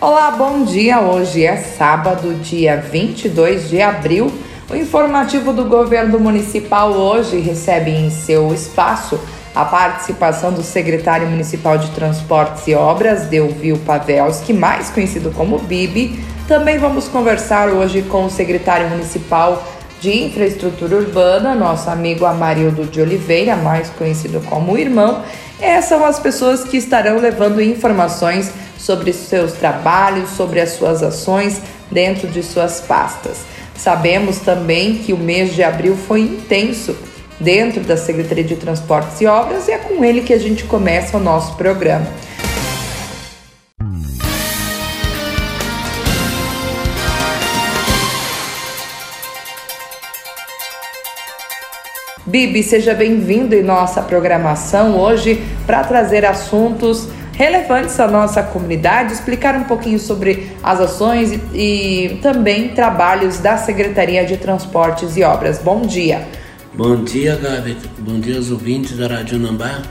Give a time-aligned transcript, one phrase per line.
[0.00, 1.00] Olá, bom dia.
[1.00, 4.32] Hoje é sábado, dia 22 de abril.
[4.70, 9.18] O informativo do governo municipal hoje recebe em seu espaço
[9.52, 16.24] a participação do secretário municipal de Transportes e Obras, Delvio Pavelski, mais conhecido como Bibi.
[16.46, 19.64] Também vamos conversar hoje com o secretário municipal
[20.00, 25.24] de Infraestrutura Urbana, nosso amigo Amarildo de Oliveira, mais conhecido como Irmão.
[25.60, 31.60] Essas são as pessoas que estarão levando informações sobre seus trabalhos, sobre as suas ações
[31.90, 33.40] dentro de suas pastas.
[33.76, 36.96] Sabemos também que o mês de abril foi intenso
[37.38, 41.16] dentro da Secretaria de Transportes e Obras e é com ele que a gente começa
[41.16, 42.06] o nosso programa.
[52.28, 57.08] Bibi, seja bem-vindo em nossa programação hoje para trazer assuntos
[57.38, 63.56] relevantes à nossa comunidade, explicar um pouquinho sobre as ações e, e também trabalhos da
[63.56, 65.60] Secretaria de Transportes e Obras.
[65.60, 66.26] Bom dia.
[66.74, 67.76] Bom dia, Gabi.
[68.00, 69.82] Bom dia aos ouvintes da Rádio Nambá.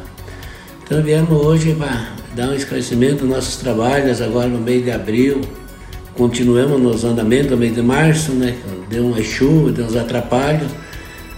[0.84, 5.40] Então viemos hoje para dar um esclarecimento dos nossos trabalhos agora no mês de abril.
[6.18, 8.58] Continuamos nos andamentos do mês de março, né?
[8.90, 10.70] Deu uma chuva, deu uns atrapalhos,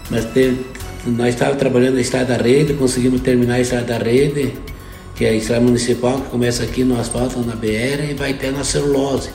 [0.10, 0.66] mas teve,
[1.06, 4.54] nós estávamos trabalhando na estrada da rede, conseguimos terminar a estrada da rede,
[5.20, 8.52] que é a estrada municipal, que começa aqui no asfalto, na BR, e vai até
[8.52, 9.30] na celulose.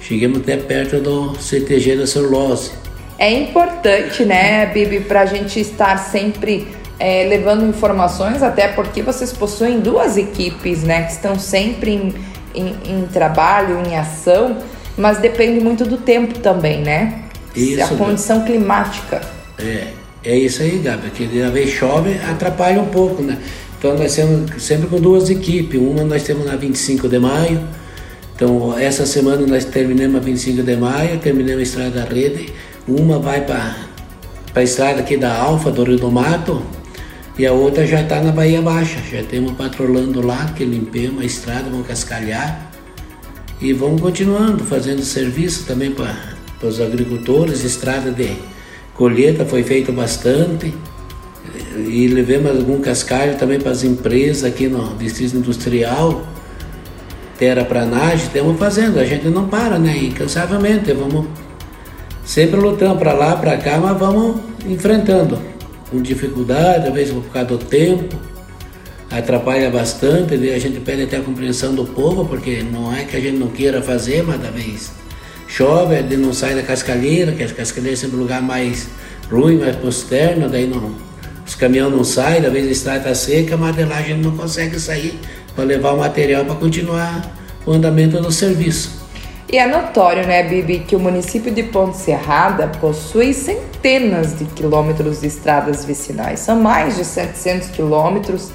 [0.00, 2.70] Chegamos até perto do CTG da celulose.
[3.18, 6.66] É importante, né, Bibi, para a gente estar sempre
[6.98, 12.14] é, levando informações, até porque vocês possuem duas equipes, né, que estão sempre em,
[12.54, 14.56] em, em trabalho, em ação,
[14.96, 17.24] mas depende muito do tempo também, né?
[17.54, 19.20] Isso, a condição climática.
[19.58, 19.88] É,
[20.24, 23.36] é isso aí, Gabi, que às vezes chove, atrapalha um pouco, né?
[23.78, 27.60] Então nós temos sempre com duas equipes, uma nós temos na 25 de maio,
[28.34, 32.52] então essa semana nós terminamos a 25 de maio, terminamos a estrada da rede,
[32.88, 33.76] uma vai para
[34.54, 36.62] a estrada aqui da Alfa, do Rio do Mato,
[37.38, 41.24] e a outra já está na Bahia Baixa, já temos patrolando lá, que limpemos a
[41.26, 42.72] estrada, vamos cascalhar.
[43.60, 46.14] E vamos continuando fazendo serviço também para
[46.62, 48.36] os agricultores, estrada de
[48.94, 50.72] colheita foi feito bastante
[51.78, 56.26] e levamos algum cascalho também para as empresas aqui no distrito industrial,
[57.38, 59.96] terraplanagem, estamos fazendo, a gente não para, né?
[59.98, 61.26] Incansavelmente, vamos
[62.24, 65.38] sempre lutando para lá, para cá, mas vamos enfrentando
[65.90, 68.16] com dificuldade, às vezes por causa do tempo,
[69.10, 73.20] atrapalha bastante, a gente pede até a compreensão do povo, porque não é que a
[73.20, 74.90] gente não queira fazer, mas da vez
[75.46, 78.88] chove, ele não sai da cascalheira, que a cascalheira é sempre um lugar mais
[79.30, 80.92] ruim, mais posterno, daí não,
[81.56, 85.18] os caminhões não saem, da vez a estrada está seca, a gente não consegue sair
[85.54, 87.34] para levar o material para continuar
[87.64, 89.06] o andamento do serviço.
[89.50, 95.22] E é notório, né, Bibi, que o município de Ponte Serrada possui centenas de quilômetros
[95.22, 98.50] de estradas vicinais, são mais de 700 quilômetros.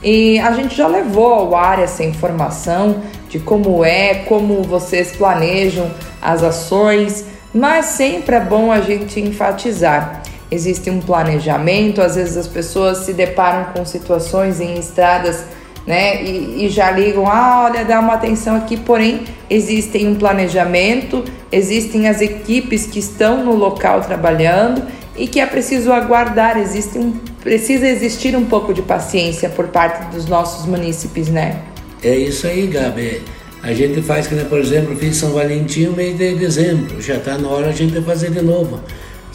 [0.00, 5.90] E a gente já levou ao ar essa informação de como é, como vocês planejam
[6.22, 10.22] as ações, mas sempre é bom a gente enfatizar.
[10.50, 15.44] Existe um planejamento, às vezes as pessoas se deparam com situações em estradas
[15.86, 16.22] né?
[16.24, 22.08] E, e, já ligam, ah, olha, dá uma atenção aqui, porém existem um planejamento, existem
[22.08, 24.82] as equipes que estão no local trabalhando
[25.16, 30.12] e que é preciso aguardar, existe um, precisa existir um pouco de paciência por parte
[30.12, 31.62] dos nossos munícipes, né?
[32.02, 33.22] É isso aí, Gabi.
[33.62, 37.48] A gente faz, por exemplo, fiz São Valentim no mês de dezembro, já está na
[37.48, 38.80] hora a gente fazer de novo.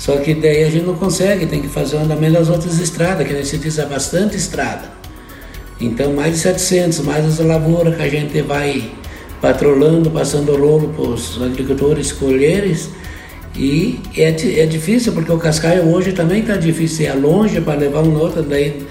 [0.02, 3.28] Só que daí a gente não consegue, tem que fazer o andamento das outras estradas,
[3.28, 4.90] que necessita bastante estrada.
[5.80, 8.90] Então, mais de 700, mais as lavouras que a gente vai
[9.40, 12.90] patrolando, passando rolo para os agricultores colheres.
[13.56, 14.30] E é,
[14.62, 18.42] é difícil, porque o cascaio hoje também está difícil, é longe para levar um outro,
[18.42, 18.84] daí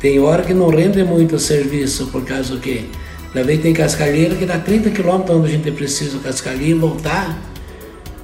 [0.00, 2.88] tem hora que não rende muito o serviço, por causa que
[3.34, 7.49] da vez tem cascalheira que dá 30 quilômetros onde a gente precisa o cascalheiro voltar,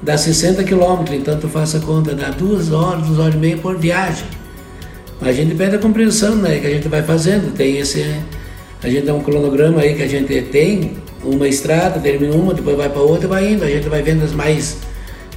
[0.03, 3.77] dá 60 quilômetros, então tu faça conta, dá duas horas, duas horas e meia por
[3.77, 4.27] viagem.
[5.21, 7.55] A gente pede a compreensão, né, que a gente vai fazendo.
[7.55, 8.05] Tem esse,
[8.83, 10.93] a gente dá um cronograma aí que a gente tem,
[11.25, 13.65] uma estrada, termina uma, depois vai para outra e vai indo.
[13.65, 14.77] A gente vai vendo as mais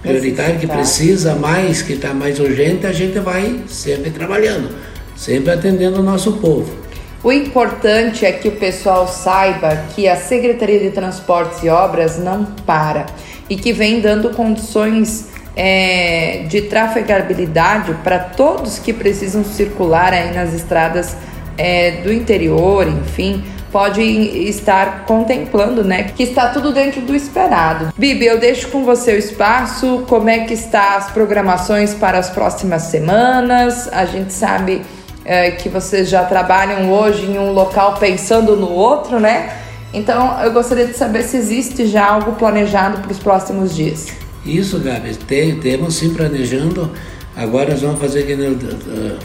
[0.01, 4.69] prioritárias, que precisa mais, que está mais urgente, a gente vai sempre trabalhando,
[5.15, 6.69] sempre atendendo o nosso povo.
[7.21, 12.45] O importante é que o pessoal saiba que a Secretaria de Transportes e Obras não
[12.45, 13.07] para
[13.49, 20.53] e que vem dando condições é, de trafegabilidade para todos que precisam circular aí nas
[20.53, 21.15] estradas
[21.57, 27.93] é, do interior, enfim, pode estar contemplando, né, que está tudo dentro do esperado.
[27.97, 32.29] Bibi, eu deixo com você o espaço, como é que está as programações para as
[32.29, 33.87] próximas semanas?
[33.91, 34.81] A gente sabe
[35.25, 39.49] é, que vocês já trabalham hoje em um local pensando no outro, né?
[39.93, 44.07] Então eu gostaria de saber se existe já algo planejado para os próximos dias.
[44.45, 46.91] Isso, Gabi, tem, temos sim planejando.
[47.35, 48.57] Agora nós vamos fazer, que eu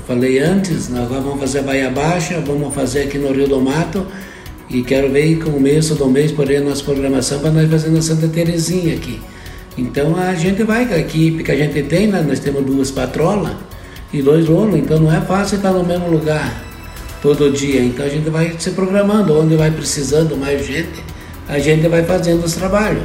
[0.07, 4.07] falei antes, nós vamos fazer a Baía Baixa, vamos fazer aqui no Rio do Mato
[4.71, 7.91] e quero ver com o começo do mês, porém, a nossa programação para nós fazer
[7.91, 9.21] na Santa Terezinha aqui.
[9.77, 13.53] Então a gente vai, a equipe que a gente tem, né, nós temos duas patrolas
[14.13, 16.63] e dois rolos, então não é fácil estar no mesmo lugar
[17.25, 17.83] todo dia.
[17.83, 21.03] Então a gente vai se programando, onde vai precisando mais gente,
[21.49, 23.03] a gente vai fazendo os trabalhos.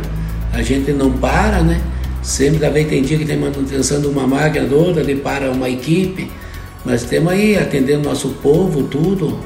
[0.52, 1.82] A gente não para, né?
[2.22, 6.30] Sempre também tem dia que tem manutenção de uma máquina, outra, ali para uma equipe.
[6.84, 9.40] Mas temos aí atendendo nosso povo, tudo,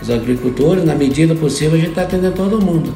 [0.00, 2.94] os agricultores, na medida possível a gente está atendendo todo mundo.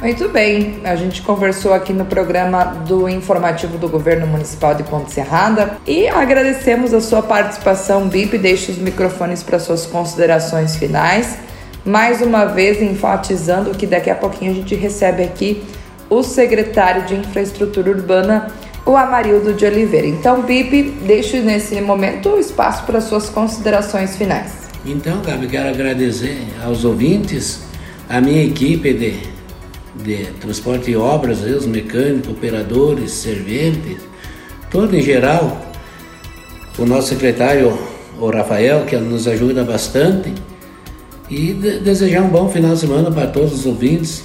[0.00, 5.10] Muito bem, a gente conversou aqui no programa do informativo do Governo Municipal de Ponte
[5.10, 8.36] Serrada e agradecemos a sua participação, BIP.
[8.36, 11.38] Deixe os microfones para suas considerações finais.
[11.82, 15.64] Mais uma vez, enfatizando que daqui a pouquinho a gente recebe aqui
[16.10, 18.48] o secretário de Infraestrutura Urbana,
[18.84, 20.06] o Amarildo de Oliveira.
[20.06, 24.52] Então, BIP, deixe nesse momento o espaço para suas considerações finais.
[24.84, 27.62] Então, Gabi, quero agradecer aos ouvintes,
[28.08, 29.35] a minha equipe de,
[30.02, 33.98] de transporte e obras, os mecânicos, operadores, serventes,
[34.70, 35.60] todo em geral,
[36.78, 37.76] o nosso secretário,
[38.18, 40.32] o Rafael, que nos ajuda bastante,
[41.28, 44.24] e de desejar um bom final de semana para todos os ouvintes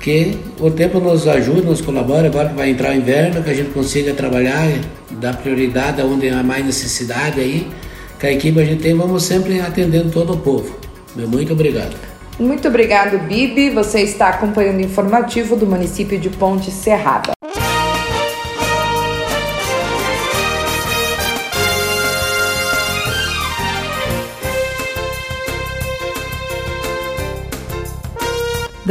[0.00, 3.54] que o tempo nos ajude, nos colabora, agora que vai entrar o inverno, que a
[3.54, 4.68] gente consiga trabalhar,
[5.12, 7.70] dar prioridade onde há mais necessidade aí,
[8.18, 10.76] que a equipe a gente tem, vamos sempre atendendo todo o povo.
[11.14, 12.11] Muito obrigado.
[12.38, 13.70] Muito obrigado, Bibi.
[13.70, 17.32] Você está acompanhando o informativo do município de Ponte Serrada.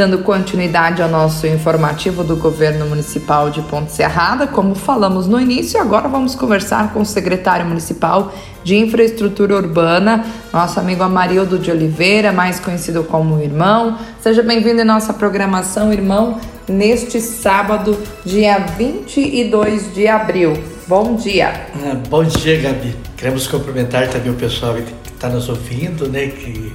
[0.02, 5.80] Dando continuidade ao nosso informativo do governo municipal de Ponte Serrada, como falamos no início,
[5.80, 8.34] agora vamos conversar com o secretário municipal
[8.64, 13.96] de infraestrutura urbana, nosso amigo Amarildo de Oliveira, mais conhecido como Irmão.
[14.20, 17.96] Seja bem-vindo em nossa programação, Irmão, neste sábado,
[18.26, 20.54] dia 22 de abril.
[20.88, 21.68] Bom dia.
[21.76, 22.96] Ah, bom dia, Gabi.
[23.16, 26.26] Queremos cumprimentar também o pessoal que está nos ouvindo, né?
[26.26, 26.74] Que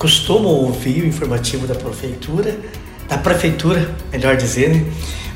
[0.00, 2.56] costumam ouvir o informativo da prefeitura,
[3.06, 4.84] da prefeitura, melhor dizer, né?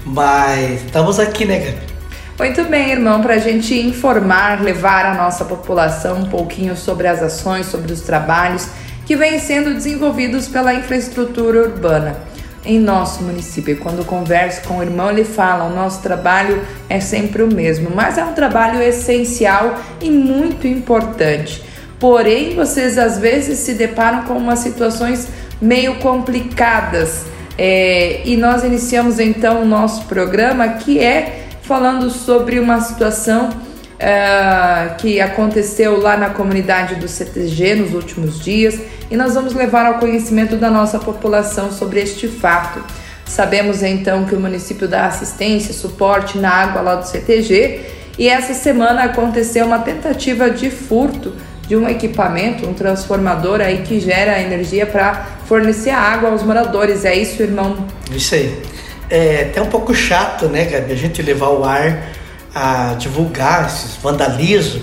[0.06, 1.94] Mas estamos aqui, né, Gabi?
[2.38, 7.22] Muito bem, irmão, para a gente informar, levar a nossa população um pouquinho sobre as
[7.22, 8.66] ações, sobre os trabalhos
[9.04, 12.16] que vêm sendo desenvolvidos pela infraestrutura urbana
[12.64, 13.76] em nosso município.
[13.76, 18.16] Quando converso com o irmão, ele fala: o nosso trabalho é sempre o mesmo, mas
[18.16, 21.73] é um trabalho essencial e muito importante.
[21.98, 25.28] Porém, vocês às vezes se deparam com umas situações
[25.60, 27.24] meio complicadas.
[27.56, 33.50] É, e nós iniciamos então o nosso programa que é falando sobre uma situação
[33.98, 38.78] é, que aconteceu lá na comunidade do CTG nos últimos dias
[39.10, 42.84] e nós vamos levar ao conhecimento da nossa população sobre este fato.
[43.24, 47.80] Sabemos então que o município dá assistência, suporte na água lá do CTG
[48.18, 51.32] e essa semana aconteceu uma tentativa de furto
[51.66, 57.04] de um equipamento, um transformador aí que gera energia para fornecer água aos moradores.
[57.04, 57.86] É isso, irmão?
[58.10, 58.62] Isso aí.
[59.10, 62.08] É até um pouco chato, né, Gabi, a gente levar o ar
[62.54, 64.82] a divulgar esses vandalismos,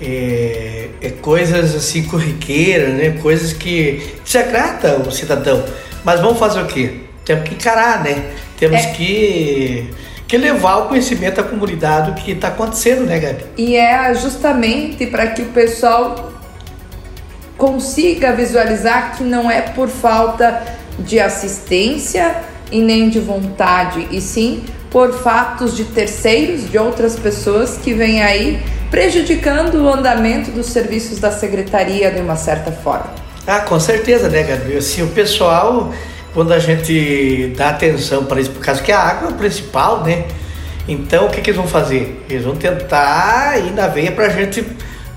[0.00, 5.64] é, é coisas assim corriqueiras, né, coisas que desagrada o cidadão.
[6.04, 7.00] Mas vamos fazer o quê?
[7.24, 8.30] Temos que encarar, né?
[8.58, 8.92] Temos é.
[8.92, 9.90] que
[10.26, 13.44] que levar o conhecimento à comunidade do que está acontecendo, né, Gabi?
[13.56, 16.32] E é justamente para que o pessoal
[17.56, 20.62] consiga visualizar que não é por falta
[20.98, 22.36] de assistência
[22.70, 28.22] e nem de vontade, e sim por fatos de terceiros, de outras pessoas que vêm
[28.22, 33.12] aí prejudicando o andamento dos serviços da secretaria de uma certa forma.
[33.46, 34.76] Ah, com certeza, né, Gabi?
[34.76, 35.92] Assim, o pessoal
[36.34, 40.02] quando a gente dá atenção para isso, por causa que a água é o principal,
[40.02, 40.24] né?
[40.86, 42.26] Então o que, que eles vão fazer?
[42.28, 44.66] Eles vão tentar ir na veia para a gente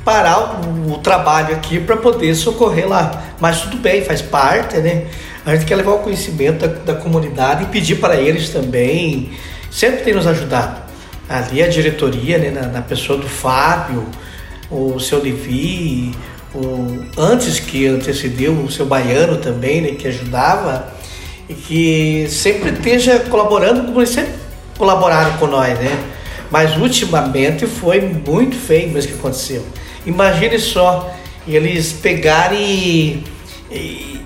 [0.05, 3.23] parar o, o trabalho aqui para poder socorrer lá.
[3.39, 5.07] Mas tudo bem, faz parte, né?
[5.45, 9.31] A gente quer levar o conhecimento da, da comunidade e pedir para eles também.
[9.71, 10.81] Sempre tem nos ajudado.
[11.27, 14.05] Ali a diretoria, né, na, na pessoa do Fábio,
[14.69, 16.15] o seu Levi,
[16.53, 20.87] o, antes que antecedeu o seu baiano também, né, que ajudava,
[21.49, 24.33] e que sempre esteja colaborando, como eles sempre
[24.77, 25.97] colaboraram com nós, né?
[26.49, 29.65] Mas ultimamente foi muito feio mesmo que aconteceu.
[30.05, 31.13] Imagine só,
[31.47, 33.23] eles pegarem e,
[33.71, 34.21] e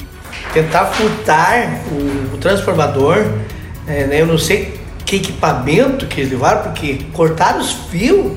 [0.53, 3.17] tentar furtar o, o transformador,
[3.87, 4.21] é, né?
[4.21, 8.33] eu não sei que equipamento que eles levaram, porque cortaram os fios,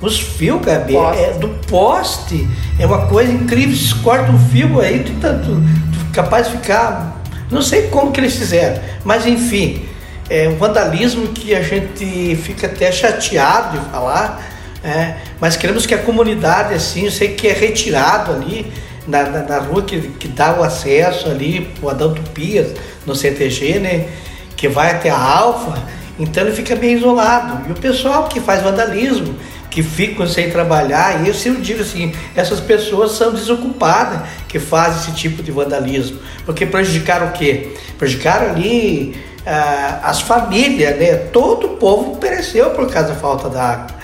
[0.00, 2.46] os fios, Gabi, é, do poste,
[2.78, 6.56] é uma coisa incrível, se corta um fio aí, tu, tá, tu, tu capaz de
[6.58, 7.13] ficar,
[7.50, 9.86] não sei como que eles fizeram, mas enfim,
[10.28, 14.42] é um vandalismo que a gente fica até chateado de falar,
[14.82, 18.70] é, mas queremos que a comunidade, assim, eu sei que é retirado ali
[19.06, 22.74] na, na, na rua que, que dá o acesso ali, o Adão Tupias,
[23.06, 24.08] no CTG, né?
[24.56, 25.82] Que vai até a Alfa,
[26.18, 27.68] então ele fica bem isolado.
[27.68, 29.34] E o pessoal que faz vandalismo,
[29.74, 35.00] que ficam sem trabalhar, e eu sempre digo assim, essas pessoas são desocupadas que fazem
[35.00, 36.20] esse tipo de vandalismo.
[36.46, 37.74] Porque prejudicaram o quê?
[37.98, 41.16] Prejudicaram ali ah, as famílias, né?
[41.16, 43.96] Todo o povo pereceu por causa da falta da água.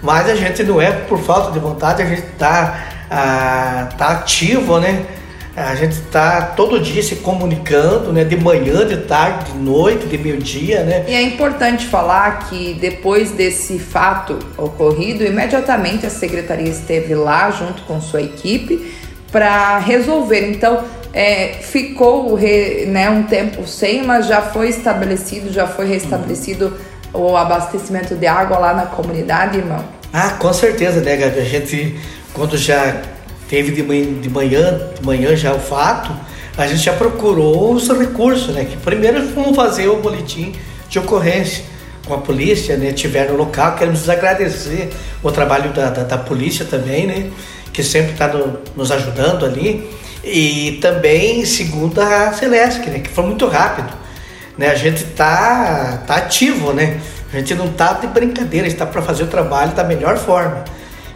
[0.00, 4.78] Mas a gente não é por falta de vontade, a gente está ah, tá ativo,
[4.78, 5.06] né?
[5.56, 8.24] A gente está todo dia se comunicando, né?
[8.24, 11.06] De manhã, de tarde, de noite, de meio-dia, né?
[11.08, 17.82] E é importante falar que depois desse fato ocorrido, imediatamente a secretaria esteve lá junto
[17.84, 18.94] com sua equipe
[19.32, 20.50] para resolver.
[20.50, 20.84] Então,
[21.14, 22.38] é, ficou
[22.88, 26.76] né, um tempo sem, mas já foi estabelecido, já foi restabelecido
[27.14, 29.82] o abastecimento de água lá na comunidade, irmão?
[30.12, 31.40] Ah, com certeza, né, Gabi?
[31.40, 31.98] A gente,
[32.34, 33.15] quando já
[33.48, 36.12] teve de manhã, de manhã, de manhã já o fato,
[36.56, 38.64] a gente já procurou os recursos, né?
[38.64, 40.54] Que primeiro fomos fazer o boletim
[40.88, 41.64] de ocorrência
[42.06, 42.92] com a polícia, né?
[42.92, 44.90] Tiveram no local, queremos agradecer
[45.22, 47.30] o trabalho da, da, da polícia também, né?
[47.72, 49.86] Que sempre está no, nos ajudando ali.
[50.24, 53.92] E também, segundo a Celeste, né, que foi muito rápido.
[54.58, 54.70] Né?
[54.70, 57.00] A gente tá, tá ativo, né?
[57.32, 60.64] A gente não tá de brincadeira, está para fazer o trabalho da melhor forma.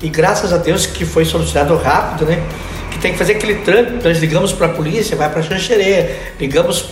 [0.03, 2.43] E graças a Deus que foi solucionado rápido, né?
[2.91, 6.83] Que tem que fazer aquele trânsito, nós ligamos para a polícia, vai para Xanxerê, ligamos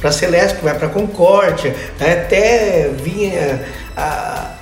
[0.00, 2.12] para Celeste, que vai para Concórdia, né?
[2.12, 3.64] até vinha
[3.96, 4.52] a,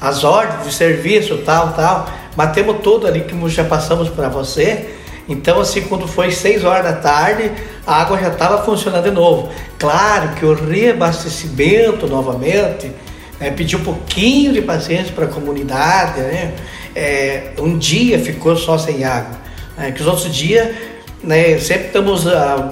[0.00, 2.08] as ordens de serviço, tal, tal.
[2.34, 4.88] Batemos tudo ali que já passamos para você
[5.28, 7.50] então, assim, quando foi 6 horas da tarde,
[7.86, 9.50] a água já estava funcionando de novo.
[9.78, 12.92] Claro que o reabastecimento novamente
[13.40, 16.54] é, pediu um pouquinho de paciência para a comunidade, né?
[16.94, 19.36] É, um dia ficou só sem água,
[19.76, 19.90] né?
[19.90, 20.74] que os outros dias
[21.22, 22.30] né, sempre estamos uh,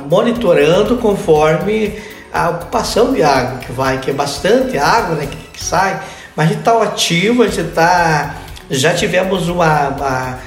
[0.08, 1.94] monitorando conforme
[2.32, 6.00] a ocupação de água que vai, que é bastante água né, que, que sai,
[6.36, 8.36] mas a gente está ativo, a gente está.
[8.70, 10.38] Já tivemos uma, uma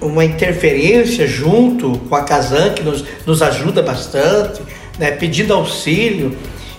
[0.00, 4.62] uma interferência junto com a Casan, que nos, nos ajuda bastante,
[4.98, 6.36] né, pedindo auxílio.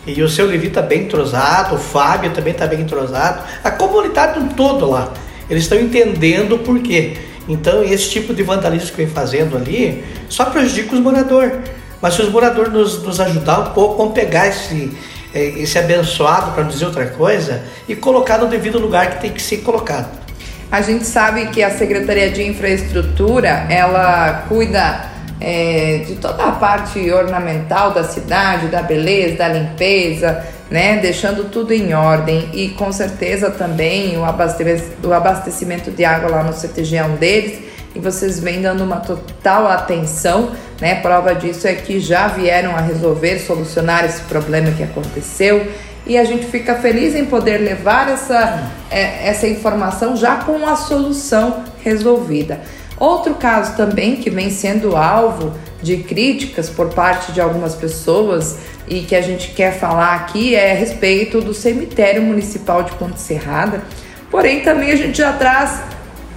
[0.08, 4.40] E o seu Levi está bem entrosado, o Fábio também está bem entrosado, a comunidade
[4.40, 5.14] no todo lá.
[5.50, 7.18] Eles estão entendendo o porquê.
[7.48, 11.54] Então, esse tipo de vandalismo que vem fazendo ali só prejudica os moradores.
[12.02, 14.92] Mas se os moradores nos, nos ajudar um pouco, vamos pegar esse,
[15.34, 19.32] eh, esse abençoado, para não dizer outra coisa, e colocar no devido lugar que tem
[19.32, 20.08] que ser colocado.
[20.72, 25.09] A gente sabe que a Secretaria de Infraestrutura ela cuida
[25.40, 30.98] é, de toda a parte ornamental da cidade, da beleza, da limpeza, né?
[30.98, 36.98] Deixando tudo em ordem e com certeza também o abastecimento de água lá no CTG
[36.98, 37.60] é um deles
[37.96, 40.96] e vocês vêm dando uma total atenção, né?
[40.96, 45.66] Prova disso é que já vieram a resolver, solucionar esse problema que aconteceu
[46.06, 50.76] e a gente fica feliz em poder levar essa, é, essa informação já com a
[50.76, 52.62] solução resolvida.
[53.00, 59.02] Outro caso também que vem sendo alvo de críticas por parte de algumas pessoas e
[59.02, 63.82] que a gente quer falar aqui é a respeito do cemitério municipal de Ponte Serrada.
[64.30, 65.82] Porém, também a gente já traz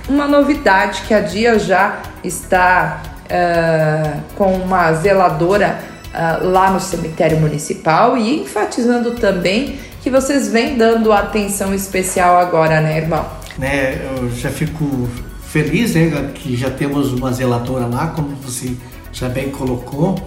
[0.09, 5.79] uma novidade que a Dia já está uh, com uma zeladora
[6.15, 12.81] uh, lá no cemitério municipal e enfatizando também que vocês vêm dando atenção especial agora,
[12.81, 13.27] né, irmão?
[13.59, 15.09] Né, eu já fico
[15.53, 18.75] feliz, né, que já temos uma zeladora lá, como você
[19.13, 20.19] já bem colocou,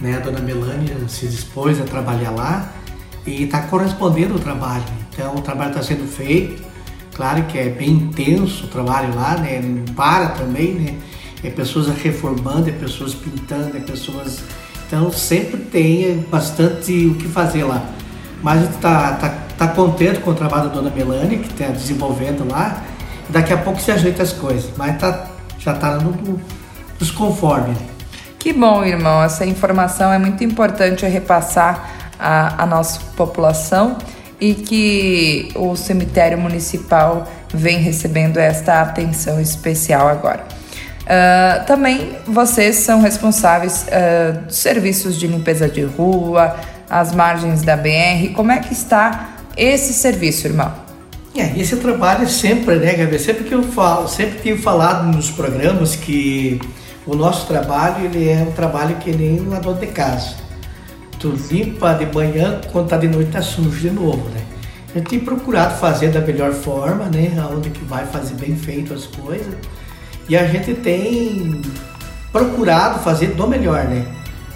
[0.00, 2.72] né, a dona Melânia se dispôs a trabalhar lá
[3.26, 4.84] e está correspondendo o trabalho.
[5.10, 6.62] Então, o trabalho está sendo feito,
[7.14, 10.94] claro que é bem intenso o trabalho lá, né, não para também, né,
[11.44, 14.40] é pessoas reformando, é pessoas pintando, é pessoas
[14.86, 17.82] então sempre tem bastante o que fazer lá.
[18.42, 21.68] Mas a gente está tá, tá contente com o trabalho da dona Melania, que está
[21.68, 22.84] desenvolvendo lá.
[23.28, 24.70] Daqui a pouco se ajeita as coisas.
[24.76, 25.26] Mas tá,
[25.58, 26.40] já está no,
[26.98, 27.76] nos conforme.
[28.38, 29.22] Que bom, irmão.
[29.22, 33.96] Essa informação é muito importante repassar a nossa população
[34.40, 40.44] e que o cemitério municipal vem recebendo esta atenção especial agora.
[41.02, 46.56] Uh, também vocês são responsáveis uh, dos serviços de limpeza de rua,
[46.88, 48.32] as margens da BR.
[48.34, 50.72] Como é que está esse serviço, irmão?
[51.34, 53.18] É, esse trabalho é sempre, né, Gabi?
[53.18, 56.60] Sempre que eu falo, sempre tenho falado nos programas que
[57.06, 60.36] o nosso trabalho ele é um trabalho que nem uma dona de casa.
[61.18, 64.42] Tu limpa de manhã, quando tá de noite tá sujo de novo, né?
[64.94, 67.32] Gente tem procurado fazer da melhor forma, né?
[67.40, 69.54] Aonde que vai fazer bem feito as coisas.
[70.28, 71.62] E a gente tem
[72.30, 74.06] procurado fazer do melhor, né?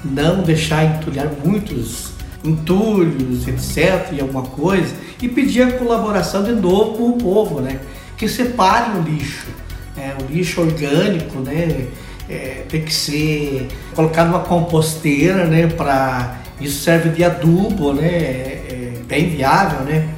[0.05, 2.16] Não deixar entulhar muitos
[2.47, 7.81] entulhos, etc, e alguma coisa, e pedir a colaboração de novo com o povo, né?
[8.17, 9.49] Que separe o lixo,
[9.97, 10.15] né?
[10.21, 11.87] o lixo orgânico, né?
[12.29, 15.67] É, tem que ser colocado numa composteira, né?
[15.67, 18.09] Para isso serve de adubo, né?
[18.09, 20.09] É, é bem viável, né?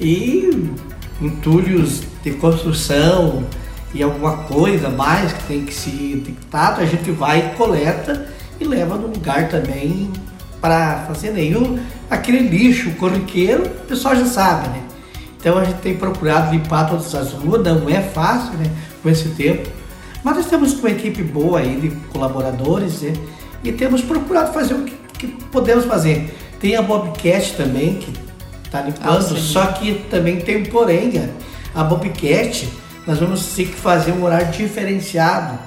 [0.00, 0.70] E
[1.20, 3.44] entulhos de construção
[3.94, 8.26] e alguma coisa mais que tem que ser detectado, a gente vai coleta
[8.60, 10.10] e leva no lugar também
[10.60, 11.78] para fazer nenhum.
[12.10, 14.82] Aquele lixo corriqueiro, o pessoal já sabe, né?
[15.38, 18.70] Então a gente tem procurado limpar todas as ruas, não é fácil, né?
[19.02, 19.68] Com esse tempo.
[20.22, 23.12] Mas nós temos uma equipe boa aí de colaboradores né?
[23.62, 26.36] e temos procurado fazer o que, que podemos fazer.
[26.60, 28.12] Tem a Bobcat também, que
[28.64, 31.30] está limpando, ah, só que também tem porém, cara.
[31.74, 32.68] A Bobcat,
[33.06, 35.58] nós vamos ter que fazer um horário diferenciado.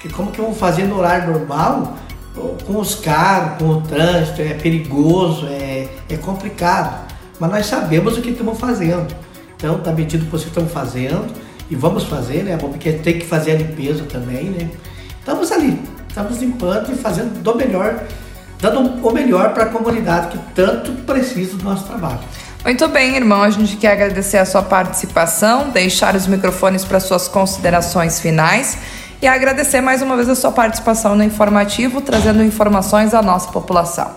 [0.00, 1.98] Que como que vamos fazer no horário normal?
[2.34, 7.08] Com os carros, com o trânsito, é perigoso, é, é complicado.
[7.38, 9.14] Mas nós sabemos o que estamos fazendo.
[9.56, 11.26] Então, está metido que vocês estão fazendo
[11.70, 12.56] e vamos fazer, né?
[12.56, 14.70] Porque tem que fazer a limpeza também, né?
[15.18, 18.02] Estamos ali, estamos limpando e fazendo do melhor,
[18.58, 22.20] dando o melhor para a comunidade que tanto precisa do nosso trabalho.
[22.64, 23.42] Muito bem, irmão.
[23.42, 28.78] A gente quer agradecer a sua participação, deixar os microfones para suas considerações finais
[29.22, 34.10] e agradecer mais uma vez a sua participação no informativo, trazendo informações à nossa população.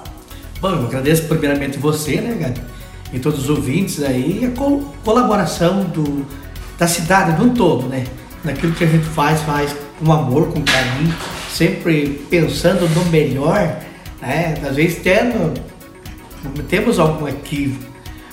[0.61, 2.61] Bom, eu agradeço primeiramente você, né, Gabi,
[3.11, 6.25] e todos os ouvintes aí, e a col colaboração do,
[6.79, 8.05] da cidade no todo, né?
[8.43, 11.13] Naquilo que a gente faz, faz com amor, com carinho,
[11.51, 13.77] sempre pensando no melhor,
[14.21, 14.55] né?
[14.65, 15.53] Às vezes tendo,
[16.69, 17.83] temos algum equívoco,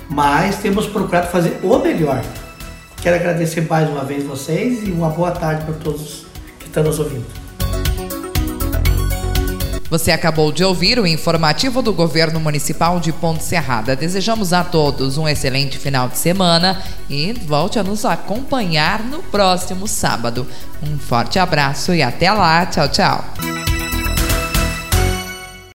[0.09, 2.23] mas temos procurado fazer o melhor.
[3.03, 6.30] Quero agradecer mais uma vez vocês e uma boa tarde para todos
[6.71, 7.27] está nos ouvindo.
[9.91, 13.97] Você acabou de ouvir o informativo do Governo Municipal de Ponte Serrada.
[13.97, 19.89] Desejamos a todos um excelente final de semana e volte a nos acompanhar no próximo
[19.89, 20.47] sábado.
[20.81, 22.65] Um forte abraço e até lá.
[22.67, 23.60] Tchau, tchau.